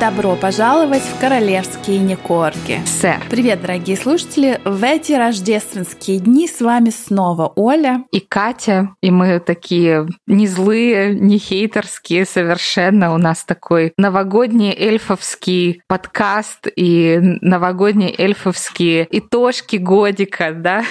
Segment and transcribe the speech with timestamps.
[0.00, 2.80] Добро пожаловать в королевские некорги.
[2.84, 3.20] Сэр.
[3.30, 4.60] Привет, дорогие слушатели.
[4.64, 8.04] В эти рождественские дни с вами снова Оля.
[8.10, 8.88] И Катя.
[9.02, 13.14] И мы такие не злые, не хейтерские совершенно.
[13.14, 20.82] У нас такой новогодний эльфовский подкаст и новогодние эльфовские итожки годика, да?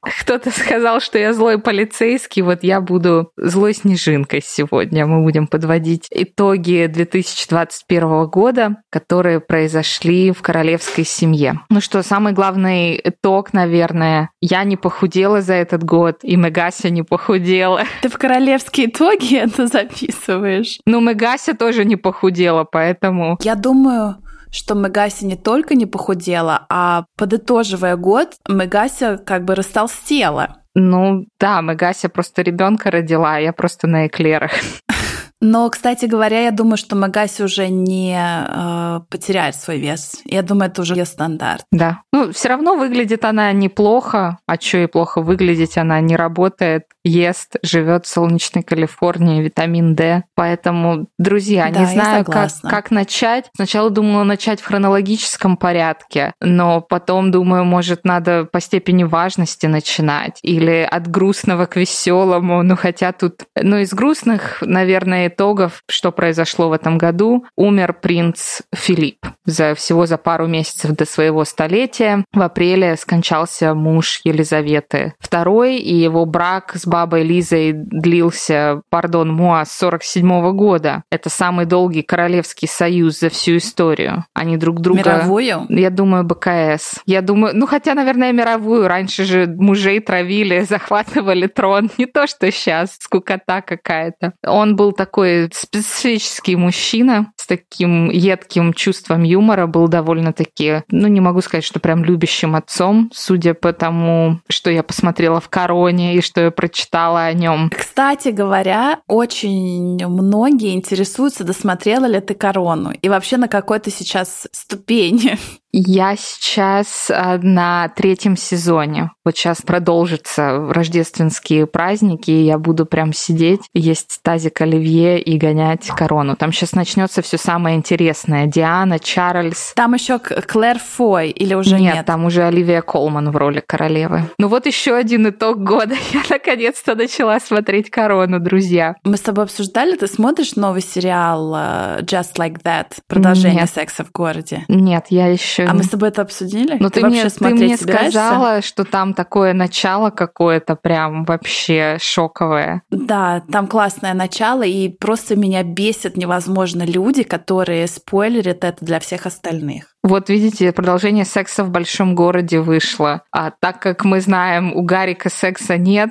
[0.00, 2.42] Кто-то сказал, что я злой полицейский.
[2.42, 5.06] Вот я буду злой снежинкой сегодня.
[5.06, 11.60] Мы будем подводить итоги 2021 года года, которые произошли в королевской семье.
[11.70, 17.02] Ну что, самый главный итог, наверное, я не похудела за этот год, и Мегася не
[17.02, 17.82] похудела.
[18.02, 20.78] Ты в королевские итоги это записываешь?
[20.86, 23.38] Ну, Мегася тоже не похудела, поэтому...
[23.42, 24.18] Я думаю,
[24.52, 30.58] что Мегася не только не похудела, а подытоживая год, Мегася как бы растолстела.
[30.76, 34.52] Ну да, Мегася просто ребенка родила, а я просто на эклерах.
[35.40, 40.20] Но, кстати говоря, я думаю, что Магаси уже не э, потеряет свой вес.
[40.24, 41.64] Я думаю, это уже ее стандарт.
[41.70, 42.02] Да.
[42.12, 44.38] Ну, все равно выглядит она неплохо.
[44.46, 45.78] А что и плохо выглядеть?
[45.78, 50.24] Она не работает, ест, живет в солнечной Калифорнии, витамин D.
[50.34, 53.46] Поэтому, друзья, да, не знаю, как, как начать.
[53.54, 60.40] Сначала думала начать в хронологическом порядке, но потом думаю, может, надо по степени важности начинать.
[60.42, 62.62] Или от грустного к веселому.
[62.64, 68.60] Ну, хотя тут, ну, из грустных, наверное, итогов, что произошло в этом году, умер принц
[68.74, 69.26] Филипп.
[69.44, 75.94] За, всего за пару месяцев до своего столетия в апреле скончался муж Елизаветы II, и
[75.94, 81.02] его брак с бабой Лизой длился, пардон, Муа, с 47 года.
[81.10, 84.24] Это самый долгий королевский союз за всю историю.
[84.34, 85.00] Они друг друга...
[85.00, 85.66] Мировую?
[85.68, 87.00] Я думаю, БКС.
[87.06, 88.88] Я думаю, ну хотя, наверное, мировую.
[88.88, 91.90] Раньше же мужей травили, захватывали трон.
[91.98, 94.32] Не то, что сейчас, скукота какая-то.
[94.46, 101.20] Он был такой такой специфический мужчина с таким едким чувством юмора, был довольно-таки, ну, не
[101.20, 106.20] могу сказать, что прям любящим отцом, судя по тому, что я посмотрела в «Короне» и
[106.20, 107.68] что я прочитала о нем.
[107.76, 114.46] Кстати говоря, очень многие интересуются, досмотрела ли ты «Корону» и вообще на какой то сейчас
[114.52, 115.36] ступени
[115.72, 119.10] я сейчас а, на третьем сезоне.
[119.24, 125.86] Вот сейчас продолжатся рождественские праздники, и я буду прям сидеть, есть тазик оливье и гонять
[125.88, 126.36] корону.
[126.36, 128.46] Там сейчас начнется все самое интересное.
[128.46, 129.72] Диана, Чарльз.
[129.74, 131.94] Там еще Клэр Фой или уже нет?
[131.94, 134.22] Нет, там уже Оливия Колман в роли королевы.
[134.38, 135.94] Ну вот еще один итог года.
[136.12, 138.96] Я наконец-то начала смотреть корону, друзья.
[139.04, 142.86] Мы с тобой обсуждали, ты смотришь новый сериал uh, Just Like That?
[143.06, 143.70] Продолжение нет.
[143.70, 144.64] секса в городе?
[144.68, 145.70] Нет, я еще еще.
[145.70, 146.76] А мы с тобой это обсудили?
[146.78, 152.82] Ну ты, ты мне, ты мне сказала, что там такое начало какое-то прям вообще шоковое.
[152.90, 159.26] Да, там классное начало, и просто меня бесит невозможно люди, которые спойлерят это для всех
[159.26, 159.94] остальных.
[160.02, 163.22] Вот видите, продолжение секса в большом городе вышло.
[163.32, 166.10] А так как мы знаем, у Гарика секса нет,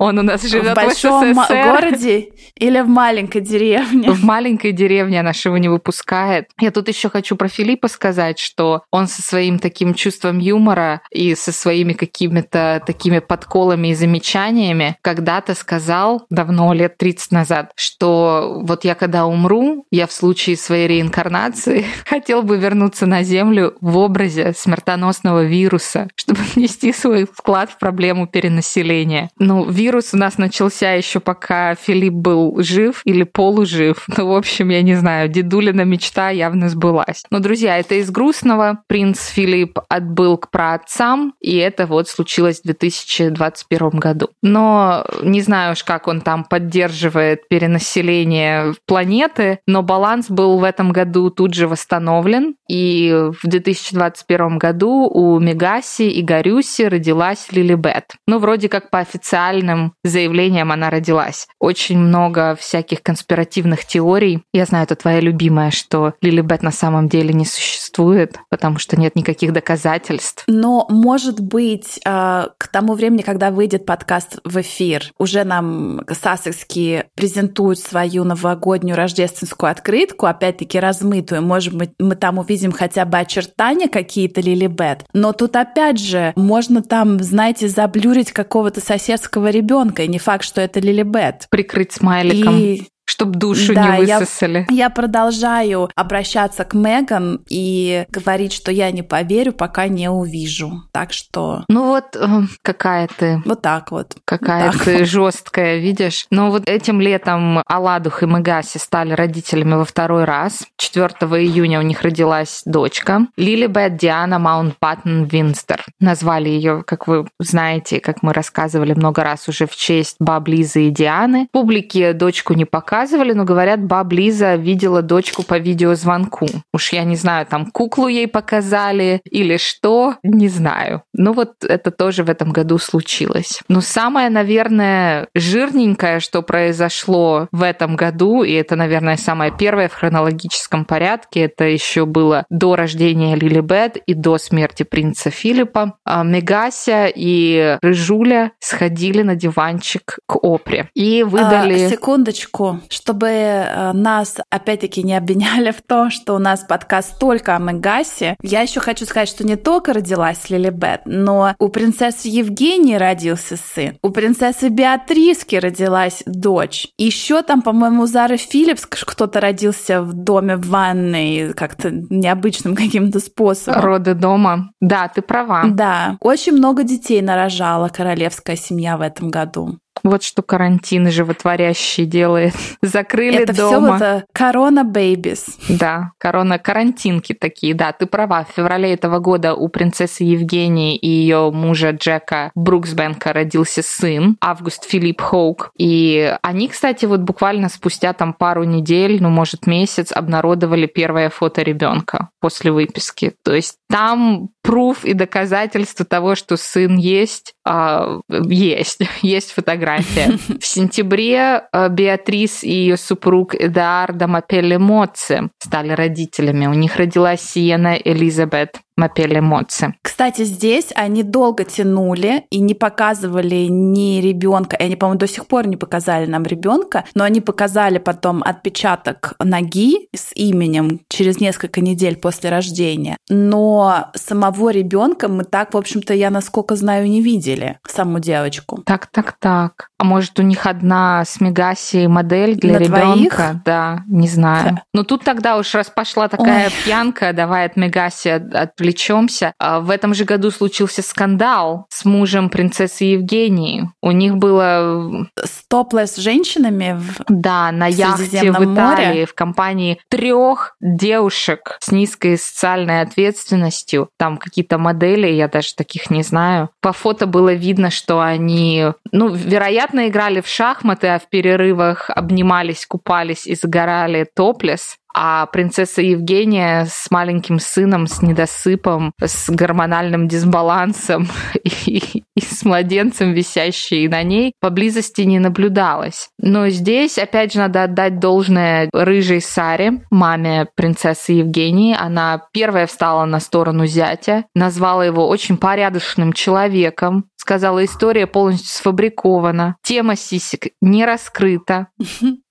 [0.00, 1.62] он у нас живет в большом в СССР.
[1.62, 4.10] городе или в маленькой деревне?
[4.10, 6.46] В маленькой деревне она его не выпускает.
[6.58, 11.34] Я тут еще хочу про Филиппа сказать, что он со своим таким чувством юмора и
[11.34, 18.84] со своими какими-то такими подколами и замечаниями когда-то сказал, давно, лет 30 назад, что вот
[18.84, 24.54] я когда умру, я в случае своей реинкарнации хотел бы вернуться на Землю в образе
[24.56, 29.28] смертоносного вируса, чтобы внести свой вклад в проблему перенаселения.
[29.38, 34.06] Ну, вирус вирус у нас начался еще пока Филипп был жив или полужив.
[34.20, 37.24] Ну, в общем, я не знаю, дедулина мечта явно сбылась.
[37.30, 38.82] Но, друзья, это из грустного.
[38.86, 44.28] Принц Филипп отбыл к праотцам, и это вот случилось в 2021 году.
[44.42, 50.92] Но не знаю уж, как он там поддерживает перенаселение планеты, но баланс был в этом
[50.92, 58.16] году тут же восстановлен, и в 2021 году у Мегаси и Гарюси родилась Лилибет.
[58.26, 61.46] Ну, вроде как по официальным официальным заявлением она родилась.
[61.58, 64.42] Очень много всяких конспиративных теорий.
[64.52, 69.16] Я знаю, это твоя любимая, что Лилибет на самом деле не существует, потому что нет
[69.16, 70.44] никаких доказательств.
[70.46, 77.06] Но, может быть, э, к тому времени, когда выйдет подкаст в эфир, уже нам Сассекские
[77.14, 81.42] презентуют свою новогоднюю рождественскую открытку, опять-таки размытую.
[81.42, 85.04] Может быть, мы там увидим хотя бы очертания какие-то Лилибет.
[85.12, 89.59] Но тут, опять же, можно там, знаете, заблюрить какого-то соседского ребенка,
[90.02, 91.46] и не факт, что это Лилибет.
[91.50, 92.56] Прикрыть смайликом.
[92.56, 94.66] И Чтоб душу да, не высосали.
[94.70, 100.84] Я, я продолжаю обращаться к Меган и говорить, что я не поверю, пока не увижу.
[100.92, 101.64] Так что...
[101.68, 103.42] Ну вот э, какая ты...
[103.44, 104.14] Вот так вот.
[104.24, 105.08] Какая так ты вот.
[105.08, 106.26] жесткая, видишь?
[106.30, 110.62] Но вот этим летом Аладух и Мегаси стали родителями во второй раз.
[110.76, 113.26] 4 июня у них родилась дочка.
[113.36, 115.84] Лилибет Диана Маунтбаттен Виндзор.
[115.98, 120.86] Назвали ее, как вы знаете, как мы рассказывали много раз уже в честь баб Лизы
[120.86, 121.48] и Дианы.
[121.50, 122.99] Публике дочку не показывали,
[123.34, 126.46] но говорят, баб Лиза видела дочку по видеозвонку.
[126.72, 131.02] Уж я не знаю, там куклу ей показали или что, не знаю.
[131.14, 133.60] Ну вот это тоже в этом году случилось.
[133.68, 139.94] Но самое, наверное, жирненькое, что произошло в этом году, и это, наверное, самое первое в
[139.94, 145.94] хронологическом порядке, это еще было до рождения Лили Бет и до смерти принца Филиппа.
[146.04, 151.84] А Мегася и Рыжуля сходили на диванчик к Опре и выдали...
[151.84, 157.56] А, секундочку, чтобы э, нас опять-таки не обвиняли в том, что у нас подкаст только
[157.56, 162.28] о Мегасе, я еще хочу сказать, что не только родилась Лили Бет, но у принцессы
[162.28, 166.88] Евгении родился сын, у принцессы Беатриски родилась дочь.
[166.98, 173.20] Еще там, по-моему, у Зары Филлипс кто-то родился в доме в ванной как-то необычным каким-то
[173.20, 173.80] способом.
[173.80, 174.70] Роды дома.
[174.80, 175.64] Да, ты права.
[175.66, 176.16] Да.
[176.20, 179.78] Очень много детей нарожала королевская семья в этом году.
[180.02, 182.54] Вот что карантин животворящий делает.
[182.82, 183.96] Закрыли это дома.
[183.96, 185.58] Это все корона бейбис.
[185.68, 187.74] Да, корона карантинки такие.
[187.74, 188.44] Да, ты права.
[188.44, 194.84] В феврале этого года у принцессы Евгении и ее мужа Джека Бруксбенка родился сын, Август
[194.84, 195.70] Филипп Хоук.
[195.76, 201.62] И они, кстати, вот буквально спустя там пару недель, ну, может, месяц, обнародовали первое фото
[201.62, 203.34] ребенка после выписки.
[203.44, 209.00] То есть там пруф и доказательство того, что сын есть, а, есть.
[209.22, 210.38] Есть фотография.
[210.60, 216.66] В сентябре а, Беатрис и ее супруг Эдуардо Мапелле Моци стали родителями.
[216.66, 219.94] У них родилась Сиена Элизабет Мапеле Моци.
[220.02, 224.76] Кстати, здесь они долго тянули и не показывали ни ребенка.
[224.76, 229.34] И они, по-моему, до сих пор не показали нам ребенка, но они показали потом отпечаток
[229.42, 233.16] ноги с именем через несколько недель после рождения.
[233.30, 238.82] Но самого ребенка мы так, в общем-то, я, насколько знаю, не видели, саму девочку.
[238.84, 239.88] Так, так, так.
[239.98, 243.62] А может, у них одна с Мегаси модель для ребенка?
[243.64, 244.80] Да, не знаю.
[244.92, 246.72] Но тут тогда уж раз пошла такая Ой.
[246.84, 249.52] пьянка, давай от Мегаси отвлечемся отвлечемся.
[249.58, 253.90] А в этом же году случился скандал с мужем принцессы Евгении.
[254.00, 255.26] У них было...
[255.44, 259.26] Стоплес с женщинами в Да, на яхте в Италии, море.
[259.26, 264.08] в компании трех девушек с низкой социальной ответственностью.
[264.16, 266.70] Там какие-то модели, я даже таких не знаю.
[266.80, 272.86] По фото было видно, что они, ну, вероятно, играли в шахматы, а в перерывах обнимались,
[272.86, 281.28] купались и загорали топлес а принцесса Евгения с маленьким сыном, с недосыпом, с гормональным дисбалансом
[281.64, 286.28] и, и с младенцем, висящей на ней, поблизости не наблюдалось.
[286.38, 291.96] Но здесь, опять же, надо отдать должное рыжей Саре, маме принцессы Евгении.
[291.98, 299.76] Она первая встала на сторону зятя, назвала его очень порядочным человеком, сказала, история полностью сфабрикована,
[299.82, 301.88] тема сисек не раскрыта.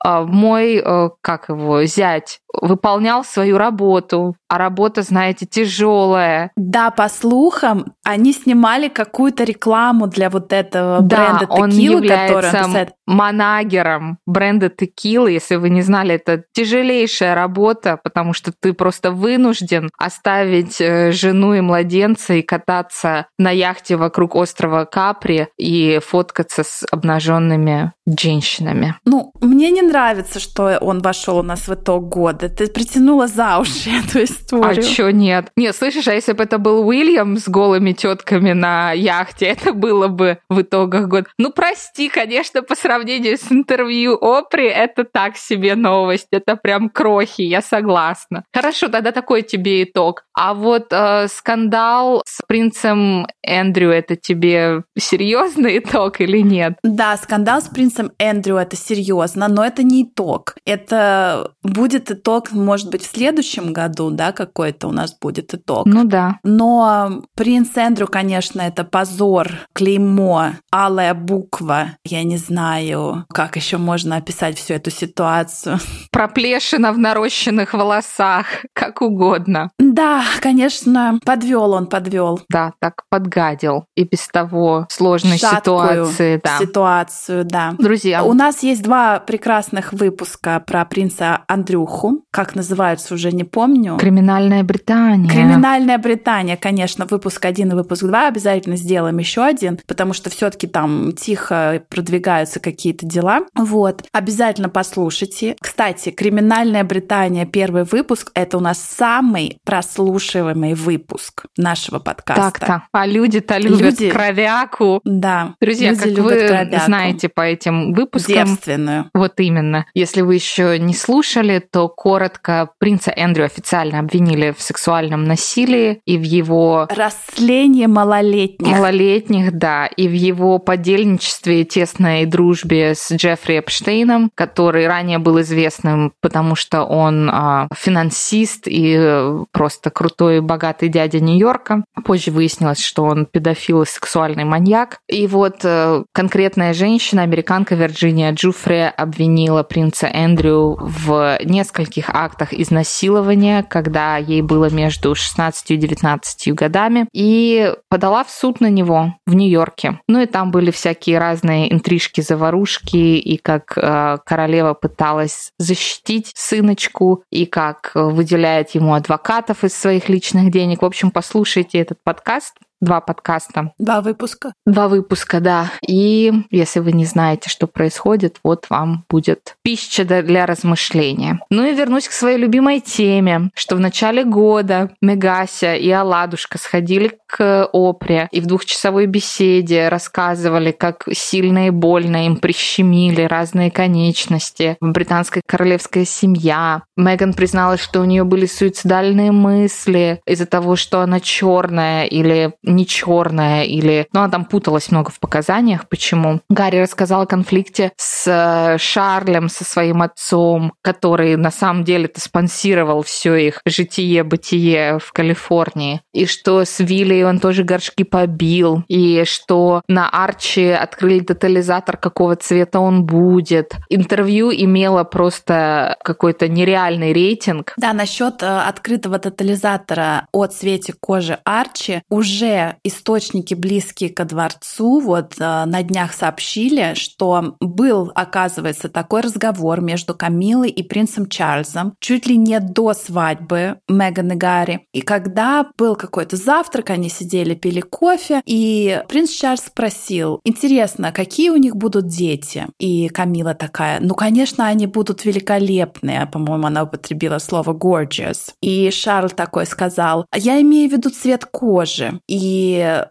[0.03, 6.51] А мой, э, как его, зять выполнял свою работу, а работа, знаете, тяжелая.
[6.57, 12.51] Да, по слухам, они снимали какую-то рекламу для вот этого да, бренда текилы, он является
[12.51, 15.31] который манагером бренда текилы.
[15.31, 21.55] Если вы не знали, это тяжелейшая работа, потому что ты просто вынужден оставить э, жену
[21.55, 28.95] и младенца и кататься на яхте вокруг острова Капри и фоткаться с обнаженными женщинами.
[29.05, 32.47] Ну, мне не нравится, что он вошел у нас в итог года.
[32.47, 34.65] Ты притянула за уши эту историю.
[34.69, 35.51] А чё нет?
[35.55, 40.07] Не, слышишь, а если бы это был Уильям с голыми тетками на яхте, это было
[40.07, 41.27] бы в итогах года.
[41.37, 46.27] Ну, прости, конечно, по сравнению с интервью Опри, это так себе новость.
[46.31, 48.43] Это прям крохи, я согласна.
[48.53, 50.23] Хорошо, тогда такой тебе итог.
[50.33, 56.77] А вот э, скандал с принцем Эндрю, это тебе серьезный итог или нет?
[56.83, 60.55] Да, скандал с принцем Эндрю это серьезно, но это не итог.
[60.65, 65.85] Это будет итог, может быть, в следующем году, да, да, какой-то у нас будет итог.
[65.85, 66.39] Ну да.
[66.43, 71.97] Но принц Эндрю, конечно, это позор, клеймо, алая буква.
[72.03, 75.79] Я не знаю, как еще можно описать всю эту ситуацию.
[76.11, 79.71] Проплешина в нарощенных волосах, как угодно.
[79.79, 82.41] Да, конечно, подвел он, подвел.
[82.49, 83.85] Да, так подгадил.
[83.95, 86.41] И без того сложной Шаткую ситуации.
[86.43, 86.57] Да.
[86.59, 87.75] Ситуацию, да.
[87.77, 92.23] Друзья, У нас есть два прекрасных выпуска про принца Андрюху.
[92.31, 93.97] Как называются, уже не помню.
[94.23, 95.29] Криминальная Британия.
[95.29, 100.67] Криминальная Британия, конечно, выпуск один и выпуск два обязательно сделаем еще один, потому что все-таки
[100.67, 103.43] там тихо продвигаются какие-то дела.
[103.55, 105.55] Вот, обязательно послушайте.
[105.61, 112.51] Кстати, Криминальная Британия первый выпуск это у нас самый прослушиваемый выпуск нашего подкаста.
[112.59, 112.83] Так-то.
[112.91, 114.99] А люди-то любят Люди- кровяку.
[115.05, 115.55] Да.
[115.61, 116.85] Друзья, люди как любят вы кровяку.
[116.85, 119.09] знаете по этим выпускам, девственную.
[119.13, 119.85] Вот именно.
[119.93, 126.17] Если вы еще не слушали, то коротко принца Эндрю официально обвинили в сексуальном насилии и
[126.17, 128.71] в его Растление малолетних.
[128.71, 135.39] малолетних, да, и в его подельничестве и тесной дружбе с Джеффри Эпштейном, который ранее был
[135.41, 141.83] известным, потому что он а, финансист и э, просто крутой и богатый дядя Нью-Йорка.
[142.03, 144.99] Позже выяснилось, что он педофил и сексуальный маньяк.
[145.07, 153.63] И вот э, конкретная женщина, американка Вирджиния Джуфри, обвинила принца Эндрю в нескольких актах изнасилования,
[153.63, 159.35] когда ей было между 16 и 19 годами, и подала в суд на него в
[159.35, 159.99] Нью-Йорке.
[160.07, 167.23] Ну и там были всякие разные интрижки, заварушки, и как э, королева пыталась защитить сыночку,
[167.29, 170.81] и как выделяет ему адвокатов из своих личных денег.
[170.81, 172.55] В общем, послушайте этот подкаст.
[172.81, 173.73] Два подкаста.
[173.77, 174.53] Два выпуска.
[174.65, 175.71] Два выпуска, да.
[175.85, 181.39] И если вы не знаете, что происходит, вот вам будет пища для- размышления.
[181.49, 187.11] Ну и вернусь к своей любимой теме, что в начале года Мегася и Аладушка сходили
[187.27, 194.77] к Опре и в двухчасовой беседе рассказывали, как сильно и больно им прищемили разные конечности.
[194.79, 196.83] Британская королевская семья.
[196.95, 202.85] Меган призналась, что у нее были суицидальные мысли из-за того, что она черная или не
[202.85, 204.07] черная, или...
[204.13, 206.41] Ну, она там путалась много в показаниях, почему.
[206.49, 213.03] Гарри рассказал о конфликте с э, Шарлем, со своим отцом, который на самом деле-то спонсировал
[213.03, 216.01] все их житие-бытие в Калифорнии.
[216.13, 218.83] И что с Вилли он тоже горшки побил.
[218.87, 223.73] И что на Арчи открыли тотализатор, какого цвета он будет.
[223.89, 227.73] Интервью имело просто какой-то нереальный рейтинг.
[227.77, 235.35] Да, насчет э, открытого тотализатора о цвете кожи Арчи уже источники близкие ко дворцу вот
[235.39, 242.25] э, на днях сообщили, что был, оказывается, такой разговор между Камилой и принцем Чарльзом чуть
[242.27, 244.87] ли не до свадьбы Меган и Гарри.
[244.93, 251.49] И когда был какой-то завтрак, они сидели, пили кофе, и принц Чарльз спросил, интересно, какие
[251.49, 252.67] у них будут дети?
[252.79, 256.25] И Камила такая, ну, конечно, они будут великолепные.
[256.25, 258.51] По-моему, она употребила слово gorgeous.
[258.61, 262.19] И Шарль такой сказал, я имею в виду цвет кожи.
[262.27, 262.35] И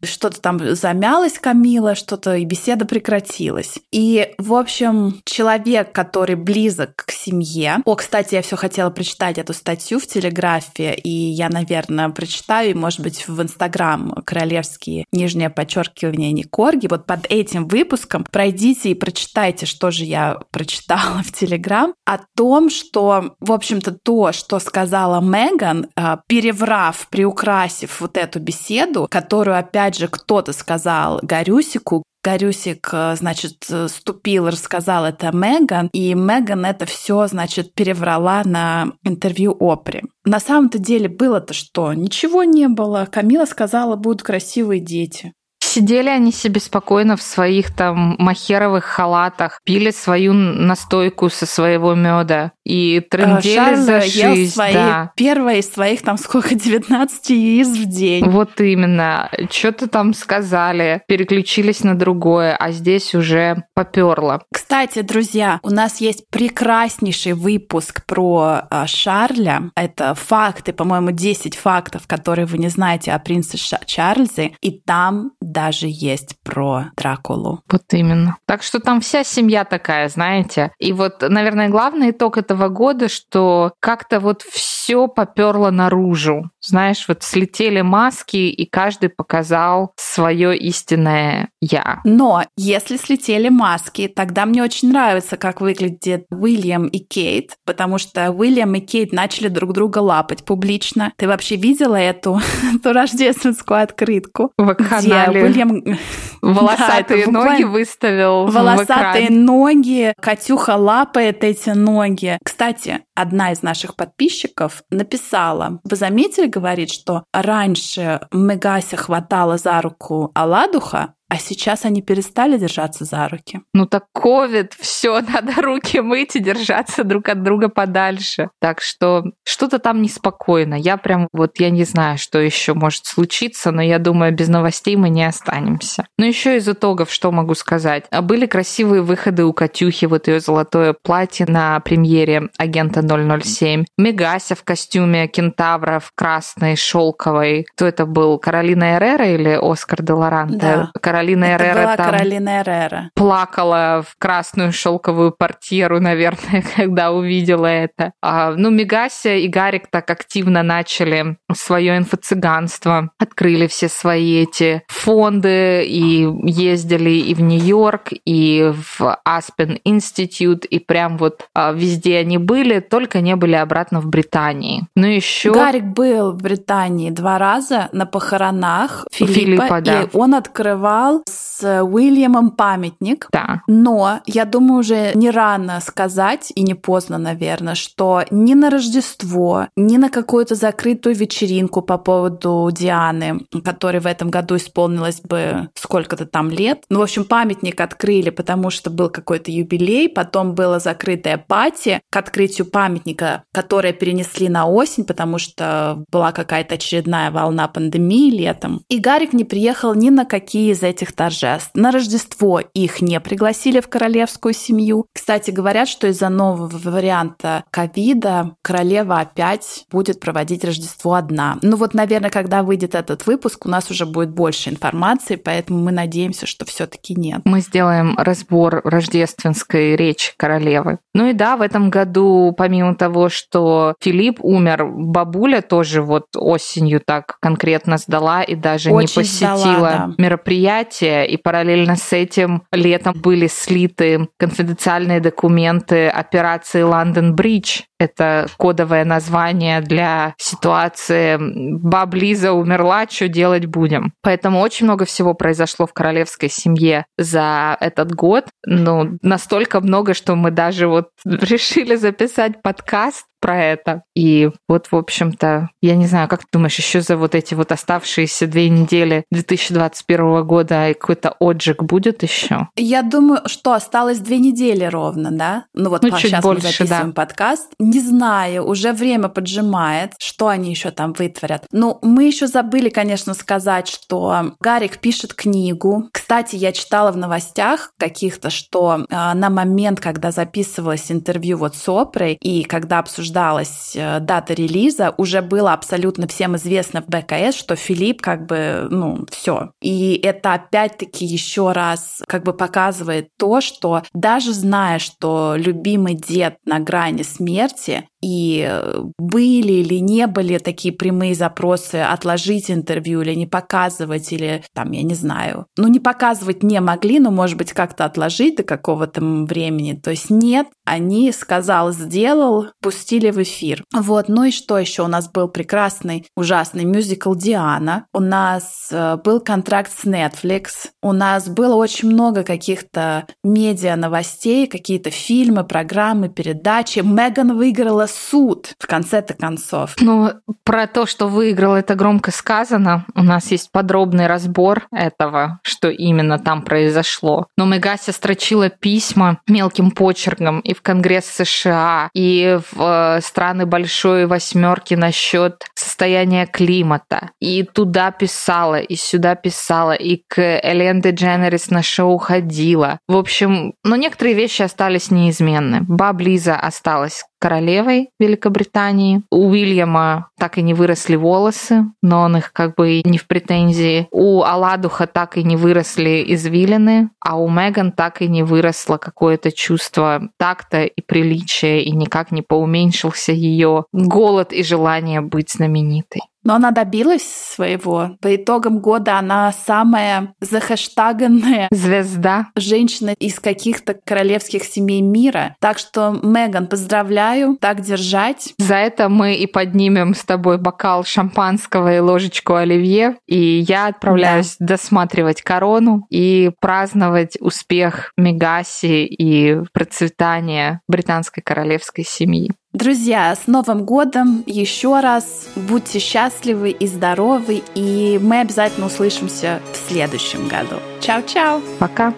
[0.03, 3.79] что-то там замялась Камила, что-то и беседа прекратилась.
[3.93, 7.79] И, в общем, человек, который близок к семье...
[7.85, 12.75] О, кстати, я все хотела прочитать эту статью в Телеграфе, и я, наверное, прочитаю, и,
[12.75, 16.87] может быть, в Инстаграм королевские нижнее подчеркивание не корги.
[16.89, 22.71] Вот под этим выпуском пройдите и прочитайте, что же я прочитала в Телеграм, о том,
[22.71, 29.99] что, в общем-то, то, что сказала Меган, а, переврав, приукрасив вот эту беседу, которую, опять
[29.99, 36.87] же, кто-то сказал Гарюсику, Гарюсик, э, значит, э, ступил, рассказал это Меган, и Меган это
[36.87, 40.05] все, значит, переврала на интервью Опри.
[40.25, 41.93] На самом-то деле было-то что?
[41.93, 43.07] Ничего не было.
[43.11, 45.35] Камила сказала, будут красивые дети.
[45.61, 52.53] Сидели они себе спокойно в своих там махеровых халатах, пили свою настойку со своего меда
[52.69, 55.13] и трындели Шарль за ел свои, да.
[55.17, 58.29] первое из своих там сколько, 19 яиц в день.
[58.29, 59.31] Вот именно.
[59.51, 64.43] Что-то там сказали, переключились на другое, а здесь уже поперло.
[64.53, 69.71] Кстати, друзья, у нас есть прекраснейший выпуск про а, Шарля.
[69.75, 74.53] Это факты, по-моему, 10 фактов, которые вы не знаете о принце Ша- Чарльзе.
[74.61, 77.63] И там даже есть про Дракулу.
[77.71, 78.37] Вот именно.
[78.47, 80.73] Так что там вся семья такая, знаете.
[80.79, 86.51] И вот, наверное, главный итог этого года, что как-то вот все поперло наружу.
[86.69, 92.01] Знаешь, вот слетели маски, и каждый показал свое истинное я.
[92.05, 98.31] Но если слетели маски, тогда мне очень нравится, как выглядит Уильям и Кейт, потому что
[98.31, 101.13] Уильям и Кейт начали друг друга лапать публично.
[101.17, 102.41] Ты вообще видела эту,
[102.75, 104.53] эту рождественскую открытку?
[104.59, 105.45] В канале.
[105.45, 105.83] Уильям...
[106.41, 112.39] Волосатые да, ноги выставил Волосатые ноги, Катюха лапает эти ноги.
[112.45, 120.31] Кстати, одна из наших подписчиков написала, вы заметили, говорит, что раньше Мегася хватала за руку
[120.35, 123.61] Аладуха, а сейчас они перестали держаться за руки.
[123.75, 128.51] Ну так ковид, все, надо руки мыть и держаться друг от друга подальше.
[128.61, 130.75] Так что что-то там неспокойно.
[130.75, 134.97] Я прям вот, я не знаю, что еще может случиться, но я думаю, без новостей
[134.97, 136.07] мы не останемся.
[136.17, 138.05] Но еще из итогов, что могу сказать.
[138.11, 143.85] А были красивые выходы у Катюхи, вот ее золотое платье на премьере агента 007.
[143.99, 147.67] Мегася в костюме кентавра в красной, шелковой.
[147.75, 148.39] Кто это был?
[148.39, 150.59] Каролина Эррера или Оскар де Лоранте?
[150.59, 150.91] Да.
[151.19, 153.11] Каролина Это Эррера была там Каролина Эррера.
[153.15, 158.13] плакала в красную шелковую портьеру, наверное, когда увидела это.
[158.23, 165.85] А, ну, Мегася и Гарик так активно начали свое инфо-цыганство, открыли все свои эти фонды
[165.85, 172.39] и ездили и в Нью-Йорк, и в Aspen Institute, и прям вот а, везде они
[172.39, 174.87] были, только не были обратно в Британии.
[174.95, 175.53] Ну еще...
[175.53, 180.03] Гарик был в Британии два раза на похоронах Филиппа, Филиппа да.
[180.03, 183.29] и он открывал сериал с Уильямом «Памятник».
[183.33, 183.63] Да.
[183.67, 189.67] Но я думаю, уже не рано сказать, и не поздно, наверное, что ни на Рождество,
[189.77, 196.27] ни на какую-то закрытую вечеринку по поводу Дианы, которой в этом году исполнилось бы сколько-то
[196.27, 196.85] там лет.
[196.91, 202.17] Ну, в общем, памятник открыли, потому что был какой-то юбилей, потом была закрытая пати к
[202.17, 208.83] открытию памятника, которое перенесли на осень, потому что была какая-то очередная волна пандемии летом.
[208.89, 211.71] И Гарик не приехал ни на какие из этих торжеств.
[211.75, 215.07] На Рождество их не пригласили в королевскую семью.
[215.13, 221.59] Кстати, говорят, что из-за нового варианта ковида королева опять будет проводить Рождество одна.
[221.63, 225.93] Ну вот, наверное, когда выйдет этот выпуск, у нас уже будет больше информации, поэтому мы
[225.93, 227.43] надеемся, что все-таки нет.
[227.45, 230.99] Мы сделаем разбор рождественской речи королевы.
[231.15, 237.01] Ну и да, в этом году, помимо того, что Филипп умер, бабуля тоже вот осенью
[237.05, 240.15] так конкретно сдала и даже Очень не посетила сдала, да.
[240.19, 247.83] мероприятие мероприятие, и параллельно с этим летом были слиты конфиденциальные документы операции Лондон Бридж.
[248.01, 254.13] Это кодовое название для ситуации «Баб Лиза умерла, что делать будем?».
[254.23, 258.45] Поэтому очень много всего произошло в королевской семье за этот год.
[258.65, 264.03] Ну, настолько много, что мы даже вот решили записать подкаст про это.
[264.15, 267.73] И вот, в общем-то, я не знаю, как ты думаешь, еще за вот эти вот
[267.73, 272.69] оставшиеся две недели 2021 года какой-то отжиг будет еще?
[272.77, 275.65] Я думаю, что осталось две недели ровно, да?
[275.75, 277.13] Ну вот ну, чуть сейчас больше, мы записываем да.
[277.13, 277.71] подкаст.
[277.79, 281.65] Не знаю, уже время поджимает, что они еще там вытворят.
[281.73, 286.09] Ну, мы еще забыли, конечно, сказать, что Гарик пишет книгу.
[286.13, 291.89] Кстати, я читала в новостях каких-то, что э, на момент, когда записывалось интервью вот с
[291.89, 297.55] Опрой, и когда обсуждали обсуждалась э, дата релиза, уже было абсолютно всем известно в БКС,
[297.57, 299.71] что Филипп как бы, ну, все.
[299.81, 306.59] И это опять-таки еще раз как бы показывает то, что даже зная, что любимый дед
[306.65, 313.35] на грани смерти, и э, были или не были такие прямые запросы отложить интервью или
[313.35, 315.67] не показывать, или там, я не знаю.
[315.77, 319.93] Ну, не показывать не могли, но, может быть, как-то отложить до какого-то времени.
[319.93, 323.85] То есть нет, они сказал, сделал, пустили в эфир.
[323.95, 325.05] Вот, ну и что еще?
[325.05, 328.07] У нас был прекрасный, ужасный мюзикл «Диана».
[328.13, 330.89] У нас э, был контракт с Netflix.
[331.03, 337.01] У нас было очень много каких-то медиа новостей, какие-то фильмы, программы, передачи.
[337.01, 339.95] Меган выиграла суд в конце-то концов.
[340.01, 340.33] Ну,
[340.65, 343.07] про то, что выиграл, это громко сказано.
[343.15, 347.47] У нас есть подробный разбор этого, что именно там произошло.
[347.57, 354.27] Но Мегася строчила письма мелким почерком и в Конгресс США, и в э, страны Большой
[354.27, 357.31] Восьмерки насчет состояния климата.
[357.41, 362.99] И туда писала, и сюда писала, и к Элен Дженерис на шоу ходила.
[363.09, 365.81] В общем, но некоторые вещи остались неизменны.
[365.83, 369.23] Баб Лиза осталась королевой Великобритании.
[369.31, 374.09] У Уильяма так и не выросли волосы, но он их как бы не в претензии.
[374.11, 379.53] У Аладуха так и не выросли извилины, а у Меган так и не выросло какое-то
[379.53, 386.23] чувство такта и приличия, и никак не поуменьшился ее голод и желание быть знаменитой.
[386.49, 388.17] Но она добилась своего.
[388.23, 395.57] По итогам года она самая захэштаганная звезда женщина из каких-то королевских семей мира.
[395.61, 398.55] Так что, Меган, поздравляю, так держать.
[398.57, 403.19] За это мы и поднимем с тобой бокал шампанского и ложечку оливье.
[403.27, 404.69] И я отправляюсь да.
[404.69, 412.55] досматривать корону и праздновать успех Мегаси и процветание британской королевской семьи.
[412.75, 415.49] Друзья, с Новым годом еще раз.
[415.57, 420.77] Будьте счастливы и здоровы, и мы обязательно услышимся в следующем году.
[421.01, 421.63] Чао-чао!
[421.79, 422.13] Пока!